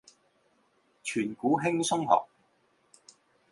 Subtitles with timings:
[1.03, 2.27] 存股輕鬆學